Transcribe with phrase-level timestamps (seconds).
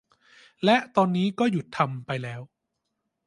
[0.65, 2.41] และตอนนี้ก็หยุดทำไปแล้ว